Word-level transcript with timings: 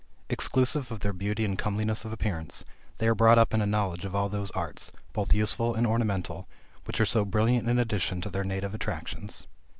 Exclusive 0.31 0.91
of 0.91 1.01
their 1.01 1.13
beauty 1.13 1.45
and 1.45 1.59
comeliness 1.59 2.03
of 2.05 2.11
appearance, 2.11 2.65
they 2.97 3.07
are 3.07 3.13
brought 3.13 3.37
up 3.37 3.53
in 3.53 3.61
a 3.61 3.67
knowledge 3.67 4.03
of 4.03 4.15
all 4.15 4.29
those 4.29 4.49
arts, 4.53 4.91
both 5.13 5.31
useful 5.31 5.75
and 5.75 5.85
ornamental, 5.85 6.47
which 6.85 6.99
are 6.99 7.05
so 7.05 7.23
brilliant 7.23 7.69
an 7.69 7.77
addition 7.77 8.19
to 8.19 8.31
their 8.31 8.43
native 8.43 8.73
attractions. 8.73 9.45